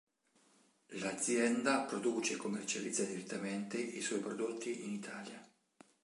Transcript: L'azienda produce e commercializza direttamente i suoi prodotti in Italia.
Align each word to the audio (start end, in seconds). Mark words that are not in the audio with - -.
L'azienda 0.97 1.81
produce 1.81 2.33
e 2.33 2.37
commercializza 2.37 3.03
direttamente 3.03 3.77
i 3.77 4.01
suoi 4.01 4.19
prodotti 4.19 4.83
in 4.83 4.93
Italia. 4.93 5.47